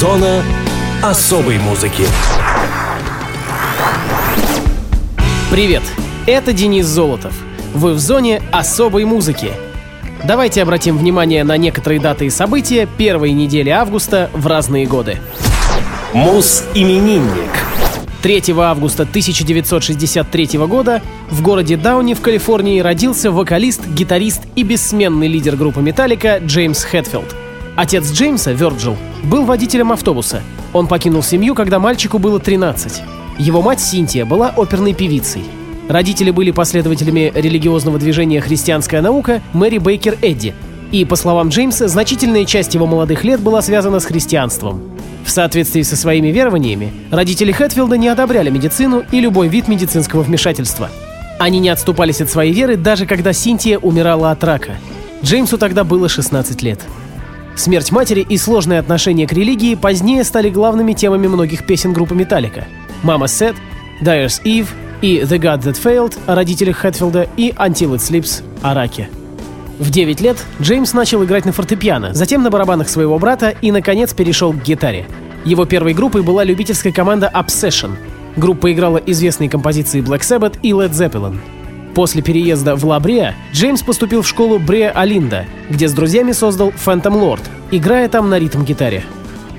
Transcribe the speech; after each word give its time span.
Зона 0.00 0.42
особой 1.02 1.56
музыки. 1.58 2.04
Привет, 5.50 5.82
это 6.26 6.52
Денис 6.52 6.84
Золотов. 6.84 7.32
Вы 7.72 7.94
в 7.94 7.98
зоне 7.98 8.42
особой 8.52 9.06
музыки. 9.06 9.52
Давайте 10.22 10.60
обратим 10.60 10.98
внимание 10.98 11.44
на 11.44 11.56
некоторые 11.56 11.98
даты 11.98 12.26
и 12.26 12.30
события 12.30 12.86
первой 12.98 13.32
недели 13.32 13.70
августа 13.70 14.28
в 14.34 14.46
разные 14.46 14.84
годы. 14.84 15.16
Мус-именинник. 16.12 17.50
3 18.20 18.42
августа 18.58 19.04
1963 19.04 20.58
года 20.66 21.00
в 21.30 21.40
городе 21.40 21.78
Дауни 21.78 22.12
в 22.12 22.20
Калифорнии 22.20 22.80
родился 22.80 23.30
вокалист, 23.30 23.86
гитарист 23.86 24.42
и 24.56 24.62
бессменный 24.62 25.28
лидер 25.28 25.56
группы 25.56 25.80
Металлика 25.80 26.38
Джеймс 26.44 26.84
Хэтфилд. 26.84 27.45
Отец 27.76 28.10
Джеймса, 28.10 28.52
Вёрджил, 28.52 28.96
был 29.24 29.44
водителем 29.44 29.92
автобуса. 29.92 30.42
Он 30.72 30.86
покинул 30.86 31.22
семью, 31.22 31.54
когда 31.54 31.78
мальчику 31.78 32.18
было 32.18 32.40
13. 32.40 33.02
Его 33.38 33.60
мать 33.60 33.80
Синтия 33.80 34.24
была 34.24 34.52
оперной 34.56 34.94
певицей. 34.94 35.44
Родители 35.88 36.30
были 36.30 36.50
последователями 36.52 37.30
религиозного 37.34 37.98
движения 37.98 38.40
«Христианская 38.40 39.02
наука» 39.02 39.42
Мэри 39.52 39.76
Бейкер 39.78 40.16
Эдди, 40.22 40.54
и, 40.90 41.04
по 41.04 41.16
словам 41.16 41.50
Джеймса, 41.50 41.88
значительная 41.88 42.46
часть 42.46 42.74
его 42.74 42.86
молодых 42.86 43.24
лет 43.24 43.40
была 43.40 43.60
связана 43.60 44.00
с 44.00 44.06
христианством. 44.06 44.82
В 45.24 45.30
соответствии 45.30 45.82
со 45.82 45.96
своими 45.96 46.28
верованиями, 46.28 46.92
родители 47.10 47.52
Хэтфилда 47.52 47.98
не 47.98 48.08
одобряли 48.08 48.48
медицину 48.48 49.04
и 49.10 49.20
любой 49.20 49.48
вид 49.48 49.68
медицинского 49.68 50.22
вмешательства. 50.22 50.88
Они 51.38 51.58
не 51.58 51.68
отступались 51.68 52.20
от 52.20 52.30
своей 52.30 52.52
веры, 52.52 52.76
даже 52.76 53.04
когда 53.04 53.32
Синтия 53.32 53.78
умирала 53.78 54.30
от 54.30 54.42
рака. 54.44 54.76
Джеймсу 55.22 55.58
тогда 55.58 55.84
было 55.84 56.08
16 56.08 56.62
лет. 56.62 56.80
Смерть 57.56 57.90
матери 57.90 58.20
и 58.20 58.36
сложные 58.36 58.78
отношения 58.78 59.26
к 59.26 59.32
религии 59.32 59.74
позднее 59.74 60.24
стали 60.24 60.50
главными 60.50 60.92
темами 60.92 61.26
многих 61.26 61.66
песен 61.66 61.94
группы 61.94 62.14
Металлика. 62.14 62.66
«Mama 63.02 63.24
Said», 63.24 63.56
«Dyer's 64.02 64.42
Eve» 64.44 64.68
и 65.00 65.20
«The 65.20 65.38
God 65.38 65.62
That 65.62 65.82
Failed» 65.82 66.18
о 66.26 66.34
родителях 66.34 66.76
Хэтфилда 66.76 67.28
и 67.38 67.50
«Until 67.52 67.94
It 67.94 67.98
Sleeps» 67.98 68.42
о 68.62 68.74
раке. 68.74 69.08
В 69.78 69.90
9 69.90 70.20
лет 70.20 70.36
Джеймс 70.60 70.92
начал 70.92 71.24
играть 71.24 71.46
на 71.46 71.52
фортепиано, 71.52 72.12
затем 72.12 72.42
на 72.42 72.50
барабанах 72.50 72.90
своего 72.90 73.18
брата 73.18 73.54
и, 73.60 73.72
наконец, 73.72 74.12
перешел 74.12 74.52
к 74.52 74.62
гитаре. 74.62 75.06
Его 75.44 75.64
первой 75.64 75.94
группой 75.94 76.22
была 76.22 76.44
любительская 76.44 76.92
команда 76.92 77.30
Obsession. 77.34 77.92
Группа 78.36 78.70
играла 78.70 78.98
известные 78.98 79.48
композиции 79.48 80.02
Black 80.02 80.20
Sabbath 80.20 80.58
и 80.62 80.72
Led 80.72 80.90
Zeppelin. 80.90 81.38
После 81.96 82.20
переезда 82.20 82.76
в 82.76 82.84
Лабреа 82.84 83.34
Джеймс 83.54 83.80
поступил 83.80 84.20
в 84.20 84.28
школу 84.28 84.58
Бреа 84.58 84.90
Алинда, 84.90 85.46
где 85.70 85.88
с 85.88 85.94
друзьями 85.94 86.32
создал 86.32 86.68
Phantom 86.68 87.14
Lord, 87.14 87.40
играя 87.70 88.06
там 88.10 88.28
на 88.28 88.38
ритм-гитаре. 88.38 89.02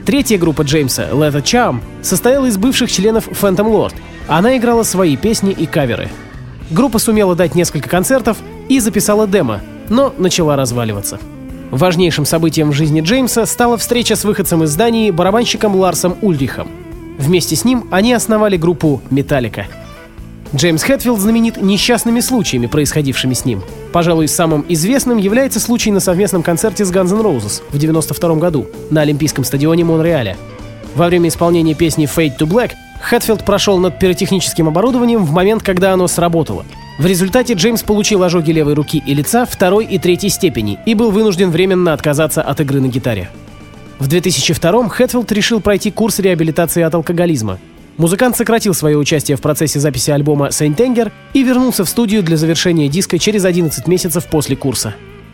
Третья 0.06 0.38
группа 0.38 0.62
Джеймса, 0.62 1.10
Let 1.12 1.36
a 1.36 1.40
Charm, 1.40 1.80
состояла 2.04 2.46
из 2.46 2.58
бывших 2.58 2.92
членов 2.92 3.28
Phantom 3.28 3.72
Lord. 3.72 3.96
Она 4.28 4.56
играла 4.56 4.84
свои 4.84 5.18
песни 5.18 5.52
и 5.52 5.66
каверы. 5.66 6.10
Группа 6.70 7.00
сумела 7.00 7.36
дать 7.36 7.56
несколько 7.56 7.90
концертов 7.90 8.38
и 8.70 8.80
записала 8.80 9.26
демо, 9.26 9.62
но 9.90 10.14
начала 10.16 10.56
разваливаться. 10.56 11.18
Важнейшим 11.72 12.28
событием 12.28 12.70
в 12.70 12.76
жизни 12.76 13.02
Джеймса 13.02 13.48
стала 13.48 13.80
встреча 13.80 14.16
с 14.16 14.24
выходцем 14.24 14.64
из 14.64 14.76
Дании 14.76 15.10
барабанщиком 15.10 15.76
Ларсом 15.76 16.16
Ульрихом. 16.22 16.68
Вместе 17.18 17.56
с 17.56 17.66
ним 17.66 17.88
они 17.90 18.14
основали 18.14 18.58
группу 18.58 19.02
«Металлика». 19.10 19.66
Джеймс 20.56 20.84
Хэтфилд 20.84 21.20
знаменит 21.20 21.62
несчастными 21.62 22.20
случаями, 22.20 22.68
происходившими 22.68 23.34
с 23.34 23.46
ним. 23.46 23.62
Пожалуй, 23.92 24.28
самым 24.28 24.66
известным 24.70 25.18
является 25.18 25.60
случай 25.60 25.92
на 25.92 26.00
совместном 26.00 26.44
концерте 26.44 26.86
с 26.86 26.92
Guns 26.92 27.12
N' 27.12 27.22
Roses 27.22 27.62
в 27.70 27.76
1992 27.76 28.36
году 28.36 28.68
на 28.90 29.02
Олимпийском 29.02 29.44
стадионе 29.44 29.84
Монреаля. 29.84 30.38
Во 30.96 31.08
время 31.08 31.30
исполнения 31.30 31.76
песни 31.76 32.08
«Fade 32.08 32.38
to 32.40 32.48
Black» 32.48 32.72
Хэтфилд 33.02 33.46
прошел 33.46 33.78
над 33.78 34.00
пиротехническим 34.00 34.68
оборудованием 34.68 35.24
в 35.24 35.32
момент, 35.32 35.64
когда 35.64 35.94
оно 35.94 36.08
сработало. 36.08 36.66
В 36.98 37.06
результате 37.06 37.54
Джеймс 37.54 37.84
получил 37.84 38.24
ожоги 38.24 38.52
левой 38.52 38.74
руки 38.74 39.04
и 39.06 39.14
лица 39.14 39.46
второй 39.46 39.86
и 39.86 40.00
третьей 40.00 40.30
степени 40.30 40.80
и 40.86 40.96
был 40.96 41.12
вынужден 41.12 41.52
временно 41.52 41.94
отказаться 41.94 42.42
от 42.42 42.60
игры 42.60 42.82
на 42.82 42.88
гитаре. 42.88 43.30
В 44.00 44.08
2002 44.08 44.90
Хэтфилд 44.90 45.32
решил 45.32 45.60
пройти 45.60 45.92
курс 45.92 46.20
реабилитации 46.20 46.82
от 46.82 46.96
алкоголизма. 46.96 47.60
Музыкант 47.98 48.38
сократил 48.38 48.76
свое 48.76 48.96
участие 48.96 49.38
в 49.38 49.42
процессе 49.42 49.80
записи 49.80 50.12
альбома 50.12 50.50
«Saint 50.50 50.76
Anger» 50.76 51.12
и 51.34 51.42
вернулся 51.42 51.84
в 51.84 51.90
студию 51.90 52.22
для 52.22 52.38
завершения 52.38 52.90
диска 52.90 53.18
через 53.18 53.44
11 53.44 53.88
месяцев 53.88 54.28
после 54.28 54.56
курса. 54.56 54.94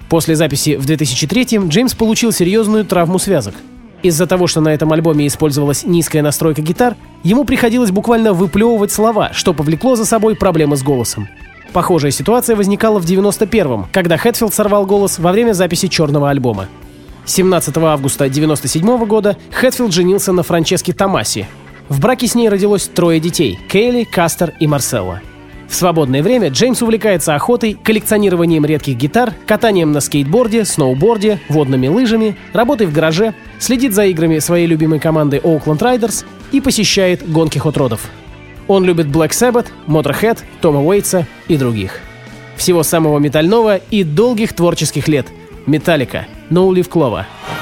После 0.09 0.37
записи 0.37 0.77
в 0.77 0.85
2003 0.85 1.59
Джеймс 1.67 1.93
получил 1.93 2.31
серьезную 2.31 2.85
травму 2.85 3.19
связок. 3.19 3.55
Из-за 4.01 4.27
того, 4.27 4.47
что 4.47 4.61
на 4.61 4.69
этом 4.69 4.93
альбоме 4.93 5.27
использовалась 5.27 5.83
низкая 5.83 6.21
настройка 6.21 6.61
гитар, 6.61 6.95
ему 7.23 7.43
приходилось 7.43 7.91
буквально 7.91 8.31
выплевывать 8.31 8.93
слова, 8.93 9.31
что 9.33 9.53
повлекло 9.53 9.97
за 9.97 10.05
собой 10.05 10.35
проблемы 10.35 10.77
с 10.77 10.83
голосом. 10.83 11.27
Похожая 11.73 12.11
ситуация 12.11 12.55
возникала 12.55 12.99
в 12.99 13.05
91-м, 13.05 13.87
когда 13.91 14.15
Хэтфилд 14.15 14.53
сорвал 14.53 14.85
голос 14.85 15.19
во 15.19 15.33
время 15.33 15.51
записи 15.51 15.87
черного 15.89 16.29
альбома. 16.29 16.67
17 17.25 17.75
августа 17.77 18.25
1997 18.25 19.05
года 19.05 19.35
Хэтфилд 19.51 19.93
женился 19.93 20.31
на 20.31 20.43
Франческе 20.43 20.93
Томаси, 20.93 21.47
в 21.93 21.99
браке 21.99 22.25
с 22.27 22.33
ней 22.33 22.49
родилось 22.49 22.87
трое 22.87 23.19
детей– 23.19 23.59
Кейли, 23.69 24.03
Кастер 24.03 24.53
и 24.59 24.65
Марселла. 24.65 25.21
В 25.69 25.75
свободное 25.75 26.23
время 26.23 26.49
Джеймс 26.49 26.81
увлекается 26.81 27.35
охотой, 27.35 27.75
коллекционированием 27.75 28.65
редких 28.65 28.95
гитар, 28.97 29.31
катанием 29.45 29.91
на 29.91 30.01
скейтборде, 30.01 30.65
сноуборде, 30.65 31.39
водными 31.49 31.87
лыжами, 31.87 32.35
работой 32.51 32.87
в 32.87 32.93
гараже, 32.93 33.35
следит 33.59 33.93
за 33.93 34.05
играми 34.05 34.39
своей 34.39 34.65
любимой 34.65 34.99
команды 34.99 35.37
Oakland 35.37 35.79
Riders 35.79 36.25
и 36.51 36.61
посещает 36.61 37.31
гонки 37.31 37.59
хот-родов. 37.59 38.09
Он 38.67 38.85
любит 38.85 39.05
Black 39.05 39.29
Sabbath, 39.29 39.67
Motorhead, 39.85 40.39
Тома 40.61 40.83
Уэйтса 40.83 41.27
и 41.47 41.57
других. 41.57 41.99
Всего 42.55 42.81
самого 42.81 43.19
метального 43.19 43.77
и 43.77 44.03
долгих 44.03 44.53
творческих 44.53 45.07
лет. 45.07 45.27
Металлика, 45.67 46.25
No 46.49 46.73
Leaf 46.73 46.89
Clover– 46.89 47.25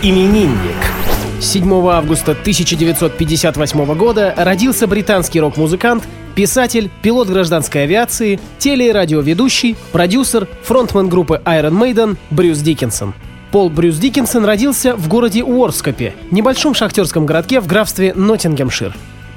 Мус-именинник. 0.00 0.50
7 1.40 1.88
августа 1.88 2.32
1958 2.32 3.94
года 3.94 4.34
родился 4.36 4.86
британский 4.86 5.40
рок-музыкант, 5.40 6.04
писатель, 6.34 6.90
пилот 7.02 7.28
гражданской 7.28 7.84
авиации, 7.84 8.40
теле- 8.58 8.88
и 8.88 8.92
радиоведущий, 8.92 9.76
продюсер, 9.92 10.48
фронтмен 10.62 11.08
группы 11.08 11.40
Iron 11.44 11.72
Maiden 11.78 12.16
Брюс 12.30 12.58
Диккенсон. 12.58 13.14
Пол 13.52 13.68
Брюс 13.68 13.96
Диккенсон 13.96 14.44
родился 14.44 14.96
в 14.96 15.08
городе 15.08 15.42
Уорскопе, 15.42 16.14
небольшом 16.30 16.74
шахтерском 16.74 17.26
городке 17.26 17.60
в 17.60 17.66
графстве 17.66 18.14
Ноттингемшир. 18.14 18.94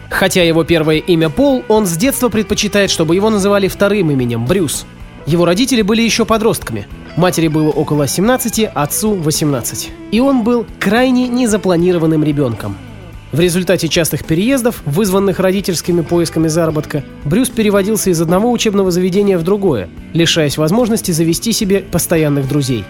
Хотя 0.10 0.44
его 0.44 0.64
первое 0.64 0.98
имя 0.98 1.30
Пол, 1.30 1.64
он 1.68 1.86
с 1.88 1.98
детства 1.98 2.30
предпочитает, 2.30 2.90
чтобы 2.90 3.16
его 3.16 3.30
называли 3.30 3.68
вторым 3.68 4.12
именем 4.12 4.46
Брюс. 4.46 4.86
Его 5.26 5.46
родители 5.46 5.82
были 5.82 6.02
еще 6.02 6.26
подростками. 6.26 6.88
Матери 7.16 7.48
было 7.48 7.70
около 7.70 8.08
17, 8.08 8.70
отцу 8.74 9.14
18. 9.14 9.92
И 10.12 10.20
он 10.20 10.44
был 10.44 10.66
крайне 10.80 11.28
незапланированным 11.28 12.24
ребенком. 12.24 12.76
В 13.32 13.40
результате 13.40 13.88
частых 13.88 14.26
переездов, 14.26 14.82
вызванных 14.86 15.40
родительскими 15.40 16.02
поисками 16.02 16.48
заработка, 16.48 17.04
Брюс 17.24 17.50
переводился 17.50 18.10
из 18.10 18.22
одного 18.22 18.52
учебного 18.52 18.92
заведения 18.92 19.38
в 19.38 19.44
другое, 19.44 19.90
лишаясь 20.14 20.58
возможности 20.58 21.12
завести 21.12 21.52
себе 21.52 21.80
постоянных 21.80 22.48
друзей. 22.48 22.84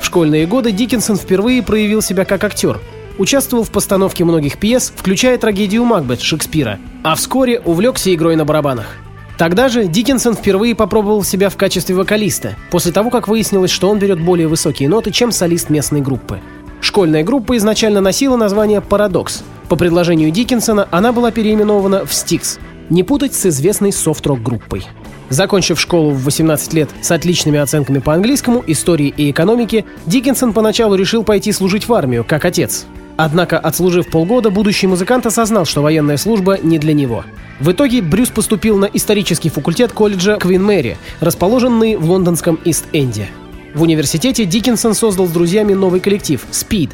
В 0.00 0.06
школьные 0.06 0.46
годы 0.46 0.72
Диккенсон 0.72 1.16
впервые 1.16 1.62
проявил 1.62 2.02
себя 2.02 2.24
как 2.24 2.44
актер. 2.44 2.78
Участвовал 3.18 3.64
в 3.64 3.70
постановке 3.70 4.24
многих 4.24 4.58
пьес, 4.58 4.92
включая 4.94 5.38
трагедию 5.38 5.84
«Макбет» 5.84 6.20
Шекспира, 6.20 6.78
а 7.02 7.14
вскоре 7.14 7.60
увлекся 7.60 8.14
игрой 8.14 8.36
на 8.36 8.44
барабанах. 8.44 8.98
Тогда 9.38 9.68
же 9.68 9.86
Диккенсон 9.86 10.34
впервые 10.34 10.74
попробовал 10.74 11.22
себя 11.22 11.50
в 11.50 11.56
качестве 11.56 11.94
вокалиста, 11.94 12.56
после 12.70 12.92
того, 12.92 13.10
как 13.10 13.28
выяснилось, 13.28 13.70
что 13.70 13.90
он 13.90 13.98
берет 13.98 14.20
более 14.20 14.48
высокие 14.48 14.88
ноты, 14.88 15.10
чем 15.10 15.30
солист 15.30 15.68
местной 15.68 16.00
группы. 16.00 16.40
Школьная 16.80 17.22
группа 17.22 17.56
изначально 17.56 18.00
носила 18.00 18.36
название 18.36 18.80
«Парадокс». 18.80 19.42
По 19.68 19.76
предложению 19.76 20.30
Диккенсона 20.30 20.88
она 20.90 21.12
была 21.12 21.30
переименована 21.32 22.06
в 22.06 22.14
«Стикс», 22.14 22.58
не 22.88 23.02
путать 23.02 23.34
с 23.34 23.46
известной 23.46 23.92
софт-рок 23.92 24.42
группой. 24.42 24.84
Закончив 25.28 25.80
школу 25.80 26.12
в 26.12 26.24
18 26.24 26.72
лет 26.72 26.88
с 27.02 27.10
отличными 27.10 27.58
оценками 27.58 27.98
по 27.98 28.14
английскому, 28.14 28.62
истории 28.66 29.12
и 29.14 29.30
экономике, 29.30 29.84
Диккенсон 30.06 30.52
поначалу 30.52 30.94
решил 30.94 31.24
пойти 31.24 31.50
служить 31.52 31.88
в 31.88 31.92
армию, 31.92 32.24
как 32.24 32.44
отец. 32.44 32.86
Однако, 33.16 33.58
отслужив 33.58 34.10
полгода, 34.10 34.50
будущий 34.50 34.86
музыкант 34.86 35.26
осознал, 35.26 35.64
что 35.64 35.82
военная 35.82 36.18
служба 36.18 36.58
не 36.62 36.78
для 36.78 36.92
него. 36.92 37.24
В 37.60 37.72
итоге 37.72 38.02
Брюс 38.02 38.28
поступил 38.28 38.76
на 38.76 38.84
исторический 38.84 39.48
факультет 39.48 39.92
колледжа 39.92 40.36
Квин 40.36 40.62
Мэри, 40.62 40.98
расположенный 41.20 41.96
в 41.96 42.10
лондонском 42.10 42.58
Ист-Энде. 42.64 43.28
В 43.74 43.82
университете 43.82 44.44
Диккенсон 44.44 44.94
создал 44.94 45.26
с 45.26 45.30
друзьями 45.30 45.72
новый 45.72 46.00
коллектив 46.00 46.44
«Speed». 46.50 46.90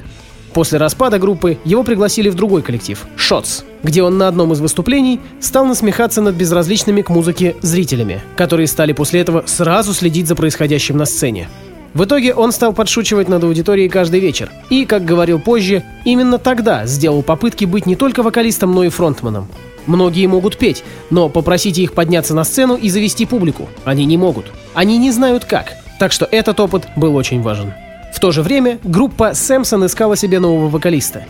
После 0.53 0.79
распада 0.79 1.19
группы 1.19 1.59
его 1.65 1.83
пригласили 1.83 2.29
в 2.29 2.35
другой 2.35 2.63
коллектив 2.63 3.05
«Shots», 3.17 3.65
где 3.83 4.03
он 4.03 4.19
на 4.19 4.29
одном 4.29 4.53
из 4.53 4.61
выступлений 4.61 5.21
стал 5.41 5.65
насмехаться 5.65 6.21
над 6.21 6.35
безразличными 6.35 7.03
к 7.03 7.09
музыке 7.09 7.57
зрителями, 7.63 8.21
которые 8.37 8.67
стали 8.67 8.93
после 8.93 9.21
этого 9.21 9.45
сразу 9.47 9.95
следить 9.95 10.29
за 10.29 10.37
происходящим 10.37 10.97
на 10.97 11.07
сцене. 11.07 11.49
В 11.95 12.05
итоге 12.05 12.35
он 12.35 12.53
стал 12.53 12.73
подшучивать 12.73 13.29
над 13.29 13.45
аудиторией 13.45 13.89
каждый 13.89 14.21
вечер. 14.21 14.51
И, 14.71 14.87
как 14.87 15.05
говорил 15.05 15.39
позже, 15.39 15.85
именно 16.05 16.39
тогда 16.39 16.87
сделал 16.87 17.23
попытки 17.23 17.67
быть 17.67 17.85
не 17.87 17.97
только 17.97 18.23
вокалистом, 18.23 18.73
но 18.73 18.85
и 18.85 18.89
фронтменом. 18.89 19.49
Многие 19.87 20.27
могут 20.27 20.57
петь, 20.57 20.85
но 21.11 21.29
попросите 21.29 21.83
их 21.83 21.93
подняться 21.93 22.35
на 22.35 22.45
сцену 22.45 22.77
и 22.77 22.89
завести 22.89 23.27
публику. 23.27 23.69
Они 23.85 24.05
не 24.07 24.17
могут. 24.17 24.47
Они 24.75 24.97
не 24.97 25.11
знают 25.11 25.45
как. 25.45 25.75
Так 25.99 26.13
что 26.13 26.27
этот 26.31 26.61
опыт 26.61 26.87
был 26.97 27.15
очень 27.15 27.43
важен. 27.43 27.75
В 28.15 28.21
то 28.21 28.31
же 28.31 28.43
время 28.43 28.79
группа 28.85 29.35
Сэмсон 29.35 29.85
искала 29.87 30.17
себе 30.17 30.39
нового 30.39 30.69
вокалиста. 30.69 31.25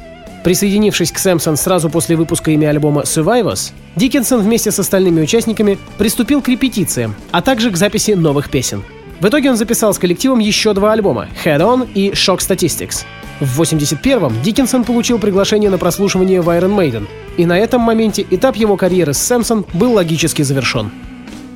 Присоединившись 0.44 1.12
к 1.12 1.18
Сэмсон 1.18 1.56
сразу 1.56 1.88
после 1.88 2.16
выпуска 2.16 2.50
ими 2.50 2.66
альбома 2.66 3.02
Survivors, 3.02 3.72
Диккенсон 3.96 4.40
вместе 4.40 4.70
с 4.70 4.78
остальными 4.78 5.22
участниками 5.22 5.78
приступил 5.98 6.42
к 6.42 6.48
репетициям, 6.48 7.14
а 7.30 7.42
также 7.42 7.70
к 7.70 7.76
записи 7.76 8.12
новых 8.12 8.50
песен– 8.50 8.82
в 9.22 9.28
итоге 9.28 9.50
он 9.50 9.56
записал 9.56 9.94
с 9.94 10.00
коллективом 10.00 10.40
еще 10.40 10.74
два 10.74 10.94
альбома 10.94 11.28
«Head 11.44 11.60
On» 11.60 11.88
и 11.94 12.10
«Shock 12.10 12.38
Statistics». 12.38 13.04
В 13.38 13.62
81-м 13.62 14.42
Диккенсон 14.42 14.82
получил 14.82 15.20
приглашение 15.20 15.70
на 15.70 15.78
прослушивание 15.78 16.40
в 16.40 16.48
Iron 16.48 16.74
Maiden, 16.74 17.06
и 17.36 17.46
на 17.46 17.56
этом 17.56 17.82
моменте 17.82 18.26
этап 18.28 18.56
его 18.56 18.76
карьеры 18.76 19.14
с 19.14 19.18
Сэмсон 19.18 19.64
был 19.74 19.92
логически 19.92 20.42
завершен. 20.42 20.90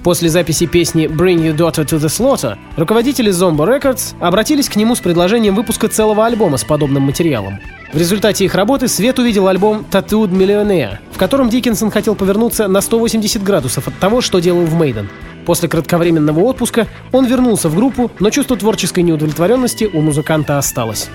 После 0.07 0.29
записи 0.29 0.67
песни 0.67 1.07
«Bring 1.07 1.39
Your 1.39 1.57
Daughter 1.57 1.85
to 1.85 1.99
the 1.99 2.07
Slaughter» 2.07 2.57
руководители 2.77 3.33
Zombo 3.33 3.67
Records 3.67 4.15
обратились 4.21 4.69
к 4.69 4.77
нему 4.77 4.95
с 4.95 5.01
предложением 5.01 5.57
выпуска 5.57 5.89
целого 5.89 6.25
альбома 6.25 6.59
с 6.59 6.63
подобным 6.63 7.03
материалом. 7.03 7.59
В 7.93 7.99
результате 7.99 8.45
их 8.45 8.55
работы 8.55 8.87
свет 8.87 9.19
увидел 9.19 9.49
альбом 9.49 9.85
«Tattooed 9.91 10.31
Millionaire», 10.31 10.99
в 11.11 11.19
котором 11.19 11.51
Диккенсон 11.51 11.91
хотел 11.91 12.15
повернуться 12.15 12.69
на 12.69 12.83
180 12.83 13.43
градусов 13.43 13.89
от 13.89 13.99
того, 13.99 14.21
что 14.21 14.39
делал 14.39 14.65
в 14.65 14.75
Мейден. 14.75 15.09
После 15.45 15.69
кратковременного 15.69 16.39
отпуска 16.39 16.87
он 17.11 17.27
вернулся 17.27 17.69
в 17.69 17.75
группу, 17.75 18.13
но 18.21 18.31
чувство 18.31 18.57
творческой 18.57 19.03
неудовлетворенности 19.03 19.91
у 19.93 20.03
музыканта 20.03 20.57
осталось. 20.57 21.09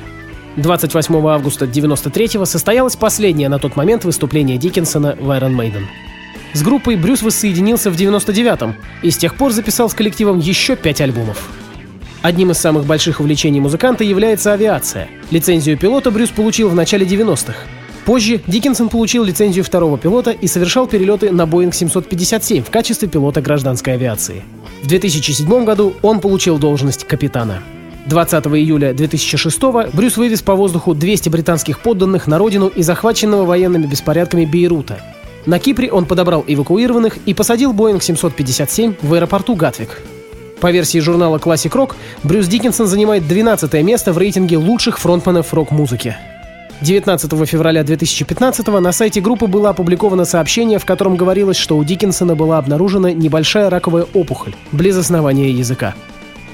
28 0.57 1.15
августа 1.29 1.63
1993 1.63 2.45
состоялось 2.45 2.97
последнее 2.97 3.47
на 3.47 3.57
тот 3.57 3.77
момент 3.77 4.03
выступление 4.03 4.57
Диккенсона 4.57 5.15
в 5.17 5.29
Iron 5.29 5.55
Maiden. 5.55 5.83
С 6.53 6.63
группой 6.63 6.97
Брюс 6.97 7.21
воссоединился 7.21 7.89
в 7.89 7.95
99-м 7.95 8.75
и 9.01 9.09
с 9.09 9.17
тех 9.17 9.35
пор 9.35 9.51
записал 9.51 9.89
с 9.89 9.93
коллективом 9.93 10.39
еще 10.39 10.75
пять 10.75 10.99
альбомов. 10.99 11.49
Одним 12.21 12.51
из 12.51 12.57
самых 12.57 12.85
больших 12.85 13.19
увлечений 13.19 13.59
музыканта 13.59 14.03
является 14.03 14.53
авиация. 14.53 15.07
Лицензию 15.31 15.77
пилота 15.77 16.11
Брюс 16.11 16.29
получил 16.29 16.69
в 16.69 16.75
начале 16.75 17.05
90-х. 17.05 17.55
Позже 18.05 18.41
Диккенсон 18.47 18.89
получил 18.89 19.23
лицензию 19.23 19.63
второго 19.63 19.97
пилота 19.97 20.31
и 20.31 20.47
совершал 20.47 20.87
перелеты 20.87 21.31
на 21.31 21.43
Boeing 21.43 21.73
757 21.73 22.63
в 22.63 22.69
качестве 22.69 23.07
пилота 23.07 23.41
гражданской 23.41 23.93
авиации. 23.93 24.43
В 24.83 24.87
2007 24.87 25.63
году 25.63 25.93
он 26.01 26.19
получил 26.19 26.57
должность 26.57 27.05
капитана. 27.05 27.63
20 28.07 28.45
июля 28.47 28.93
2006 28.93 29.61
Брюс 29.93 30.17
вывез 30.17 30.41
по 30.41 30.55
воздуху 30.55 30.93
200 30.95 31.29
британских 31.29 31.79
подданных 31.79 32.27
на 32.27 32.39
родину 32.39 32.67
и 32.67 32.81
захваченного 32.81 33.45
военными 33.45 33.85
беспорядками 33.85 34.45
Бейрута. 34.45 34.99
На 35.45 35.59
Кипре 35.59 35.91
он 35.91 36.05
подобрал 36.05 36.43
эвакуированных 36.47 37.17
и 37.25 37.33
посадил 37.33 37.73
Boeing 37.73 38.01
757 38.01 38.95
в 39.01 39.13
аэропорту 39.13 39.55
Гатвик. 39.55 40.01
По 40.59 40.71
версии 40.71 40.99
журнала 40.99 41.37
Classic 41.37 41.71
Rock, 41.71 41.95
Брюс 42.23 42.47
Диккенсон 42.47 42.85
занимает 42.85 43.27
12 43.27 43.73
место 43.83 44.13
в 44.13 44.19
рейтинге 44.19 44.57
лучших 44.57 44.99
фронтменов 44.99 45.51
рок-музыки. 45.53 46.15
19 46.81 47.47
февраля 47.47 47.83
2015 47.83 48.67
на 48.67 48.91
сайте 48.91 49.21
группы 49.21 49.47
было 49.47 49.69
опубликовано 49.69 50.25
сообщение, 50.25 50.77
в 50.79 50.85
котором 50.85 51.15
говорилось, 51.15 51.57
что 51.57 51.77
у 51.77 51.83
Диккенсона 51.83 52.35
была 52.35 52.59
обнаружена 52.59 53.11
небольшая 53.11 53.69
раковая 53.69 54.05
опухоль 54.13 54.55
близ 54.71 54.97
основания 54.97 55.51
языка. 55.51 55.95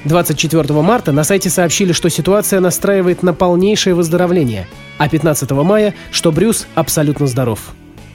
24 0.06 0.82
марта 0.82 1.12
на 1.12 1.24
сайте 1.24 1.50
сообщили, 1.50 1.91
что 1.91 2.10
ситуация 2.10 2.62
настраивает 2.62 3.24
на 3.24 3.34
полнейшее 3.34 3.94
выздоровление, 3.94 4.67
а 4.98 5.10
15 5.10 5.51
мая, 5.51 5.94
что 6.12 6.32
Брюс 6.32 6.67
абсолютно 6.75 7.27
здоров. 7.27 7.60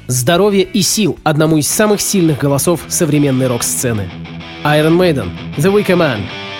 Здоровье 0.06 0.62
и 0.64 0.82
сил 0.82 1.18
одному 1.24 1.56
из 1.56 1.68
самых 1.68 2.00
сильных 2.00 2.38
голосов 2.38 2.82
современной 2.88 3.46
рок-сцены. 3.46 4.10
Iron 4.64 4.96
Maiden, 4.96 5.30
The 5.56 5.72
Wicker 5.72 5.96
Man– 5.96 6.20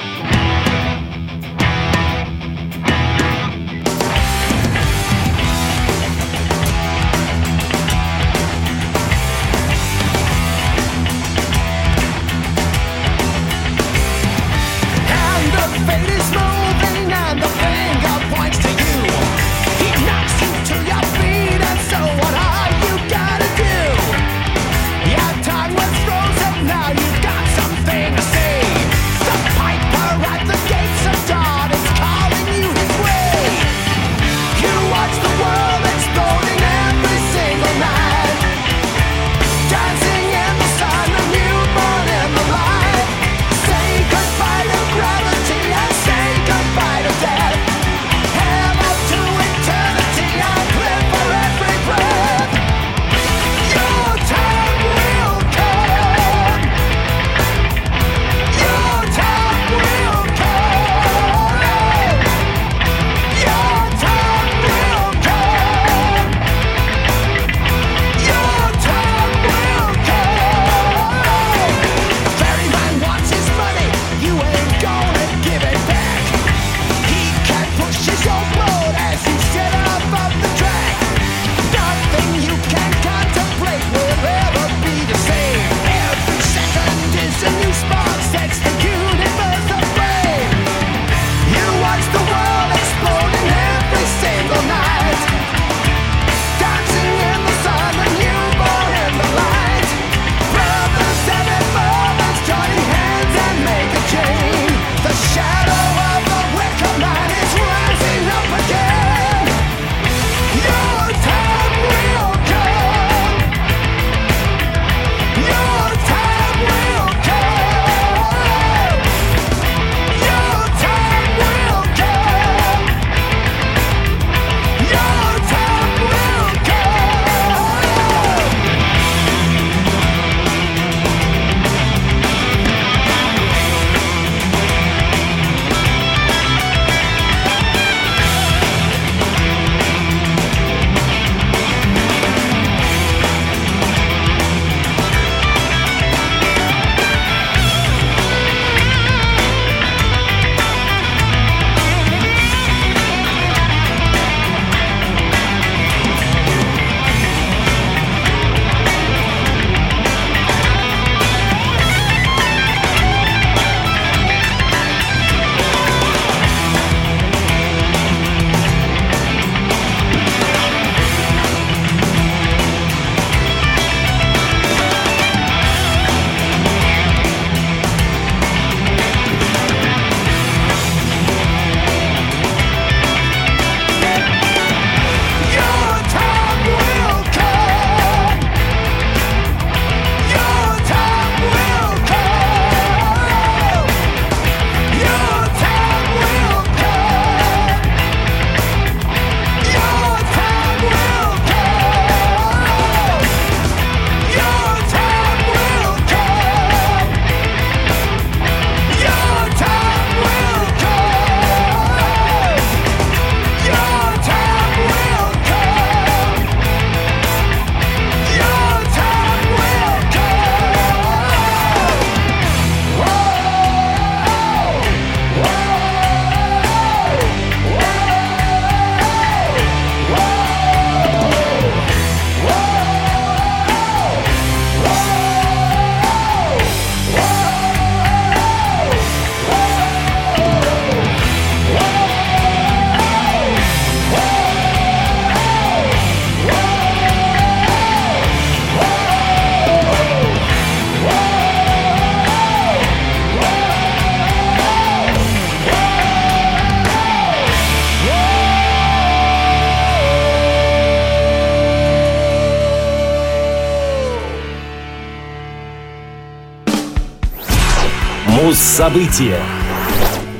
Муз-события 268.63 269.41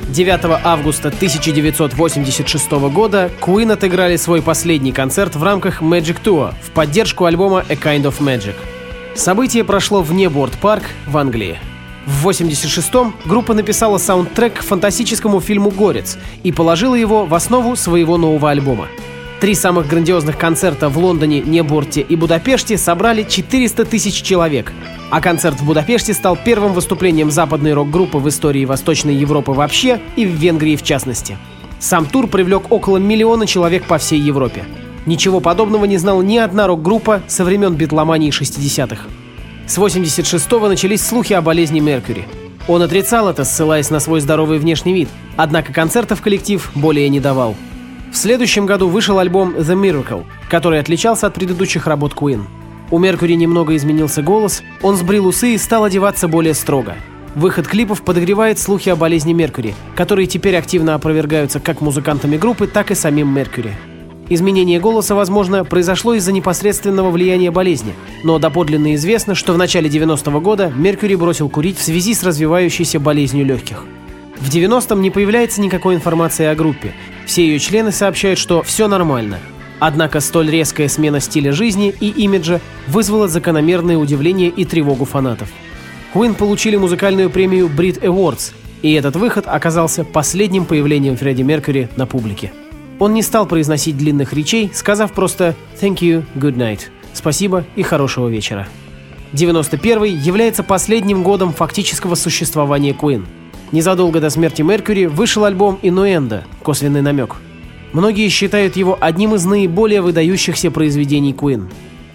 9 0.07 0.39
августа 0.63 1.09
1986 1.09 2.71
года 2.71 3.29
Queen 3.41 3.73
отыграли 3.73 4.15
свой 4.15 4.41
последний 4.41 4.93
концерт 4.93 5.35
в 5.35 5.43
рамках 5.43 5.81
Magic 5.81 6.19
Tour 6.23 6.53
в 6.61 6.71
поддержку 6.71 7.25
альбома 7.25 7.65
A 7.67 7.73
Kind 7.73 8.03
of 8.03 8.21
Magic. 8.21 8.55
Событие 9.13 9.65
прошло 9.65 10.01
в 10.01 10.13
Неборд-парк 10.13 10.83
в 11.05 11.17
Англии. 11.17 11.59
В 12.05 12.25
86-м 12.29 13.13
группа 13.25 13.53
написала 13.53 13.97
саундтрек 13.97 14.59
к 14.59 14.63
фантастическому 14.63 15.41
фильму 15.41 15.69
«Горец» 15.69 16.17
и 16.43 16.53
положила 16.53 16.95
его 16.95 17.25
в 17.25 17.33
основу 17.33 17.75
своего 17.75 18.15
нового 18.15 18.51
альбома. 18.51 18.87
Три 19.43 19.55
самых 19.55 19.89
грандиозных 19.89 20.37
концерта 20.37 20.87
в 20.87 20.97
Лондоне, 20.97 21.41
Неборте 21.41 21.99
и 21.99 22.15
Будапеште 22.15 22.77
собрали 22.77 23.23
400 23.23 23.83
тысяч 23.83 24.21
человек, 24.21 24.71
а 25.09 25.19
концерт 25.19 25.59
в 25.59 25.65
Будапеште 25.65 26.13
стал 26.13 26.37
первым 26.37 26.71
выступлением 26.71 27.29
западной 27.29 27.73
рок-группы 27.73 28.19
в 28.19 28.29
истории 28.29 28.63
Восточной 28.63 29.15
Европы 29.15 29.51
вообще 29.51 29.99
и 30.15 30.25
в 30.25 30.29
Венгрии 30.29 30.77
в 30.77 30.83
частности. 30.83 31.37
Сам 31.77 32.05
тур 32.05 32.27
привлек 32.27 32.71
около 32.71 32.99
миллиона 32.99 33.45
человек 33.45 33.83
по 33.83 33.97
всей 33.97 34.21
Европе. 34.21 34.63
Ничего 35.05 35.41
подобного 35.41 35.83
не 35.83 35.97
знала 35.97 36.21
ни 36.21 36.37
одна 36.37 36.65
рок-группа 36.65 37.21
со 37.27 37.43
времен 37.43 37.75
битломании 37.75 38.31
60-х. 38.31 39.09
С 39.67 39.77
86-го 39.77 40.69
начались 40.69 41.05
слухи 41.05 41.33
о 41.33 41.41
болезни 41.41 41.81
Меркьюри. 41.81 42.29
Он 42.69 42.81
отрицал 42.81 43.27
это, 43.27 43.43
ссылаясь 43.43 43.89
на 43.89 43.99
свой 43.99 44.21
здоровый 44.21 44.57
внешний 44.57 44.93
вид, 44.93 45.09
однако 45.35 45.73
концертов 45.73 46.21
коллектив 46.21 46.71
более 46.75 47.09
не 47.09 47.19
давал. 47.19 47.57
В 48.13 48.17
следующем 48.17 48.67
году 48.67 48.89
вышел 48.89 49.17
альбом 49.17 49.55
The 49.55 49.75
Miracle, 49.75 50.25
который 50.47 50.79
отличался 50.79 51.25
от 51.25 51.33
предыдущих 51.33 51.87
работ 51.87 52.13
Queen. 52.13 52.43
У 52.91 52.99
Меркьюри 52.99 53.33
немного 53.33 53.75
изменился 53.75 54.21
голос, 54.21 54.61
он 54.83 54.97
сбрил 54.97 55.25
усы 55.25 55.55
и 55.55 55.57
стал 55.57 55.83
одеваться 55.83 56.27
более 56.27 56.53
строго. 56.53 56.93
Выход 57.33 57.67
клипов 57.67 58.03
подогревает 58.03 58.59
слухи 58.59 58.89
о 58.89 58.95
болезни 58.95 59.33
Меркьюри, 59.33 59.73
которые 59.95 60.27
теперь 60.27 60.55
активно 60.55 60.93
опровергаются 60.93 61.59
как 61.59 61.81
музыкантами 61.81 62.37
группы, 62.37 62.67
так 62.67 62.91
и 62.91 62.95
самим 62.95 63.33
Меркьюри. 63.33 63.73
Изменение 64.29 64.79
голоса, 64.79 65.15
возможно, 65.15 65.65
произошло 65.65 66.13
из-за 66.13 66.31
непосредственного 66.31 67.09
влияния 67.09 67.49
болезни, 67.49 67.95
но 68.23 68.37
доподлинно 68.37 68.93
известно, 68.93 69.33
что 69.33 69.53
в 69.53 69.57
начале 69.57 69.89
90-го 69.89 70.39
года 70.39 70.71
Меркьюри 70.75 71.15
бросил 71.15 71.49
курить 71.49 71.79
в 71.79 71.83
связи 71.83 72.13
с 72.13 72.21
развивающейся 72.21 72.99
болезнью 72.99 73.43
легких. 73.43 73.85
В 74.39 74.49
90-м 74.49 75.01
не 75.01 75.09
появляется 75.09 75.61
никакой 75.61 75.95
информации 75.95 76.45
о 76.45 76.53
группе. 76.53 76.93
Все 77.25 77.45
ее 77.45 77.59
члены 77.59 77.91
сообщают, 77.91 78.39
что 78.39 78.63
все 78.63 78.87
нормально. 78.87 79.39
Однако 79.79 80.19
столь 80.19 80.49
резкая 80.49 80.87
смена 80.87 81.19
стиля 81.19 81.51
жизни 81.51 81.93
и 81.99 82.07
имиджа 82.09 82.61
вызвала 82.87 83.27
закономерное 83.27 83.97
удивление 83.97 84.49
и 84.49 84.65
тревогу 84.65 85.05
фанатов. 85.05 85.49
Queen 86.13 86.35
получили 86.35 86.75
музыкальную 86.75 87.29
премию 87.29 87.67
Brit 87.67 88.01
Awards, 88.01 88.53
и 88.81 88.93
этот 88.93 89.15
выход 89.15 89.45
оказался 89.47 90.03
последним 90.03 90.65
появлением 90.65 91.17
Фредди 91.17 91.41
Меркьюри 91.41 91.89
на 91.95 92.05
публике. 92.05 92.51
Он 92.99 93.13
не 93.13 93.23
стал 93.23 93.45
произносить 93.47 93.97
длинных 93.97 94.33
речей, 94.33 94.71
сказав 94.73 95.11
просто 95.13 95.55
«Thank 95.81 95.97
you, 95.99 96.23
good 96.35 96.55
night»– 96.55 96.81
«Спасибо 97.13 97.65
и 97.75 97.83
хорошего 97.83 98.29
вечера». 98.29 98.67
91 99.33 100.03
является 100.03 100.61
последним 100.63 101.23
годом 101.23 101.51
фактического 101.51 102.15
существования 102.15 102.91
Queen– 102.91 103.25
Незадолго 103.73 104.21
до 104.21 104.29
смерти 104.29 104.61
Меркьюри 104.61 105.07
вышел 105.07 105.45
альбом 105.45 105.79
«Инуэнда»— 105.81 106.43
косвенный 106.63 107.01
намек. 107.01 107.37
Многие 107.91 108.29
считают 108.29 108.75
его 108.75 108.99
одним 109.01 109.33
из 109.33 109.45
наиболее 109.45 110.03
выдающихся 110.03 110.69
произведений 110.69 111.33
Queen. 111.33 111.63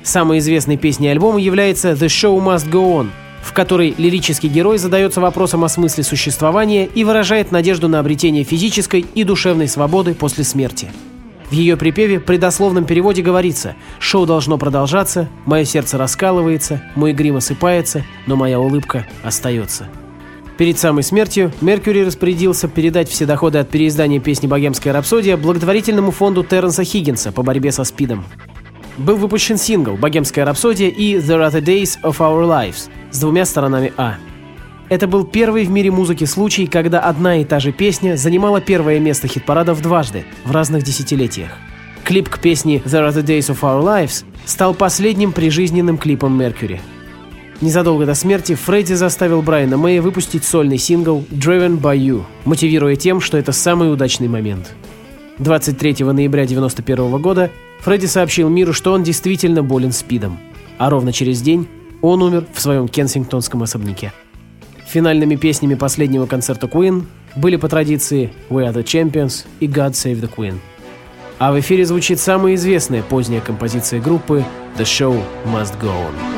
Самой 0.05 0.39
известной 0.39 0.77
песней 0.77 1.09
альбома 1.09 1.41
является 1.41 1.91
«The 1.91 2.07
Show 2.07 2.39
Must 2.39 2.71
Go 2.71 3.01
On», 3.01 3.09
в 3.43 3.53
которой 3.53 3.93
лирический 3.99 4.49
герой 4.49 4.79
задается 4.79 5.21
вопросом 5.21 5.65
о 5.65 5.69
смысле 5.69 6.05
существования 6.05 6.87
и 6.87 7.03
выражает 7.03 7.51
надежду 7.51 7.89
на 7.89 7.99
обретение 7.99 8.45
физической 8.45 9.05
и 9.13 9.25
душевной 9.25 9.67
свободы 9.67 10.15
после 10.15 10.45
смерти. 10.45 10.93
В 11.51 11.53
ее 11.53 11.77
припеве 11.77 12.21
при 12.21 12.37
дословном 12.37 12.85
переводе 12.85 13.21
говорится 13.21 13.75
«Шоу 13.99 14.27
должно 14.27 14.59
продолжаться, 14.59 15.29
мое 15.45 15.65
сердце 15.65 15.99
раскалывается, 15.99 16.85
мой 16.95 17.13
грим 17.13 17.35
осыпается, 17.35 18.05
но 18.29 18.37
моя 18.37 18.61
улыбка 18.61 19.09
остается». 19.25 19.89
Перед 20.59 20.77
самой 20.77 21.05
смертью 21.05 21.53
Меркьюри 21.61 22.03
распорядился 22.03 22.67
передать 22.67 23.09
все 23.09 23.27
доходы 23.27 23.59
от 23.59 23.69
переиздания 23.69 24.19
песни 24.19 24.49
«Богемская 24.49 24.93
рапсодия» 24.93 25.37
благотворительному 25.37 26.11
фонду 26.11 26.43
Терренса 26.43 26.83
Хиггинса 26.83 27.31
по 27.31 27.45
борьбе 27.45 27.71
со 27.71 27.85
СПИДом. 27.85 28.25
Был 28.97 29.17
выпущен 29.19 29.57
сингл 29.57 29.97
«Богемская 29.97 30.45
рапсодия» 30.45 30.89
и 30.89 31.15
«There 31.19 31.49
are 31.49 31.53
the 31.53 31.63
days 31.63 31.97
of 32.03 32.17
our 32.19 32.45
lives» 32.45 32.91
с 33.13 33.21
двумя 33.21 33.45
сторонами 33.45 33.93
«А». 33.97 34.17
Это 34.89 35.07
был 35.07 35.25
первый 35.25 35.65
в 35.65 35.71
мире 35.71 35.93
музыки 35.93 36.25
случай, 36.25 36.67
когда 36.67 36.99
одна 36.99 37.37
и 37.37 37.45
та 37.45 37.61
же 37.61 37.71
песня 37.71 38.17
занимала 38.17 38.61
первое 38.61 38.99
место 38.99 39.29
хит-парадов 39.29 39.81
дважды, 39.81 40.25
в 40.45 40.51
разных 40.51 40.83
десятилетиях. 40.83 41.51
Клип 42.03 42.29
к 42.29 42.41
песне 42.41 42.79
«There 42.85 43.09
are 43.09 43.15
the 43.15 43.23
days 43.23 43.49
of 43.49 43.61
our 43.61 43.81
lives» 43.81 44.25
стал 44.45 44.75
последним 44.75 45.31
прижизненным 45.31 45.99
клипом 45.99 46.37
Меркьюри– 46.37 46.81
Незадолго 47.61 48.07
до 48.07 48.15
смерти 48.15 48.55
Фредди 48.55 48.93
заставил 48.93 49.43
Брайана 49.43 49.77
Мэя 49.77 50.01
выпустить 50.01 50.45
сольный 50.45 50.79
сингл 50.79 51.25
«Driven 51.33 51.81
by 51.81 51.99
You», 51.99 52.23
мотивируя 52.45 52.95
тем, 52.95 53.21
что 53.21 53.37
это 53.37 53.51
самый 53.51 53.93
удачный 53.93 54.29
момент. 54.29 54.75
23 55.39 56.05
ноября 56.05 56.45
1991 56.45 57.21
года 57.21 57.51
Фредди 57.81 58.07
сообщил 58.07 58.49
миру, 58.49 58.73
что 58.73 58.93
он 58.93 59.03
действительно 59.03 59.65
болен 59.65 59.91
СПИДом, 59.91 60.39
а 60.79 60.89
ровно 60.89 61.13
через 61.13 61.43
день 61.43 61.67
он 62.01 62.23
умер 62.23 62.47
в 62.55 62.61
своем 62.61 62.87
кенсингтонском 62.87 63.65
особняке. 63.65 64.13
Финальными 64.87 65.35
песнями 65.35 65.75
последнего 65.75 66.27
концерта 66.27 66.69
Queen 66.69 67.07
были 67.35 67.57
по 67.57 67.69
традиции 67.69 68.33
«We 68.51 68.71
are 68.71 68.73
the 68.73 68.85
Champions» 68.85 69.47
и 69.59 69.67
«God 69.67 69.93
Save 69.93 70.21
the 70.21 70.31
Queen». 70.33 70.59
А 71.41 71.53
в 71.53 71.59
эфире 71.59 71.85
звучит 71.85 72.21
самая 72.21 72.55
известная 72.55 73.03
поздняя 73.03 73.41
композиция 73.41 74.01
группы 74.01 74.45
«The 74.79 74.85
Show 74.85 75.21
Must 75.45 75.75
Go 75.81 75.89
On». 75.91 76.38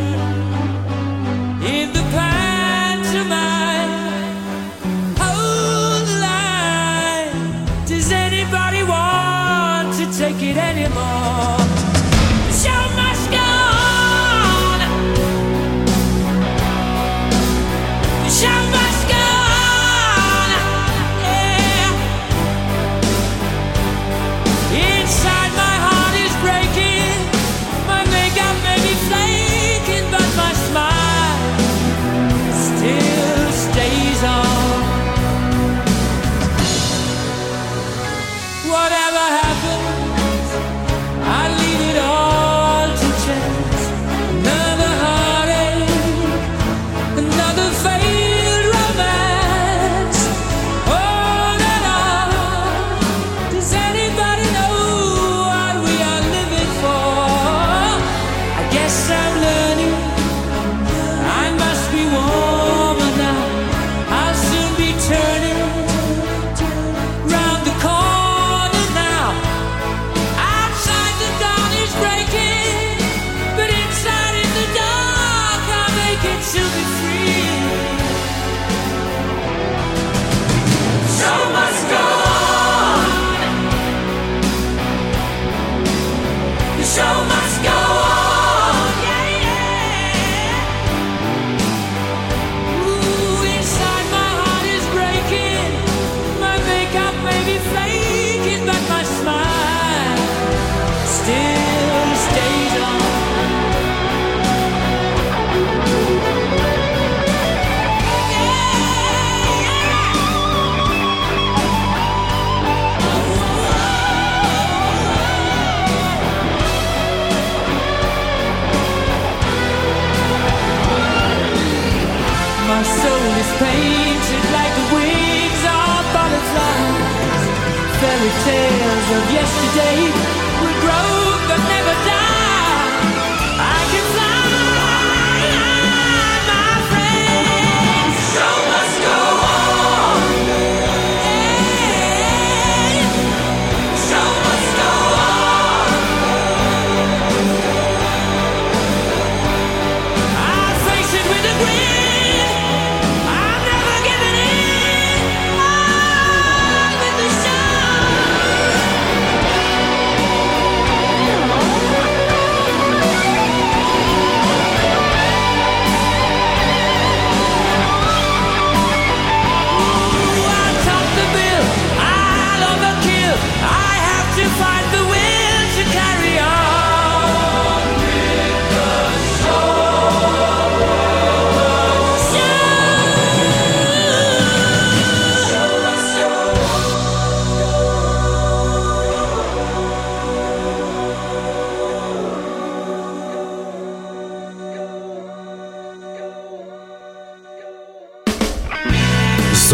tales 128.43 129.11
of 129.11 129.31
yesterday. 129.31 130.40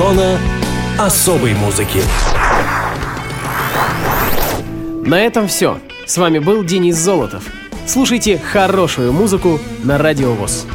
сезона 0.07 0.39
особой 0.97 1.53
музыки. 1.53 2.01
На 5.05 5.19
этом 5.19 5.47
все. 5.47 5.79
С 6.05 6.17
вами 6.17 6.39
был 6.39 6.63
Денис 6.63 6.95
Золотов. 6.95 7.43
Слушайте 7.85 8.37
хорошую 8.37 9.11
музыку 9.11 9.59
на 9.83 9.97
Радиовоз. 9.97 10.65